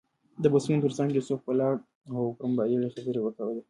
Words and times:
د 0.43 0.45
بسونو 0.53 0.83
تر 0.85 0.91
څنګ 0.97 1.09
یوسف 1.11 1.39
ولاړ 1.43 1.75
و 2.13 2.15
او 2.19 2.25
پر 2.37 2.45
موبایل 2.51 2.81
یې 2.85 2.93
خبرې 2.95 3.19
کولې. 3.37 3.59